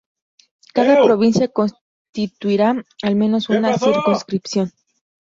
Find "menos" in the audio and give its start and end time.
3.15-3.49